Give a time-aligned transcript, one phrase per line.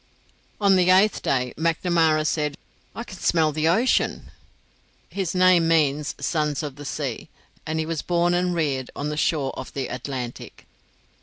[0.59, 2.57] On the eighth day Macnamara said,
[2.95, 4.31] "I can smell the ocean."
[5.09, 7.29] His name means "sons of the sea,"
[7.67, 10.65] and he was born and reared on the shore of the Atlantic.